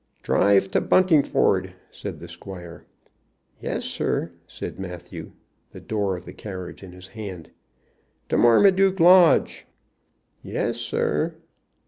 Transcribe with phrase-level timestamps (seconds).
[0.23, 2.85] "Drive to Buntingford," said the squire.
[3.59, 5.33] "Yes, sir," said Matthew,
[5.73, 7.51] the door of the carriage in his hand.
[8.29, 9.67] "To Marmaduke Lodge."
[10.41, 11.35] "Yes, sir."